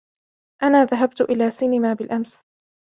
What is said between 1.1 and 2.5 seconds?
إلى سينما بالأمس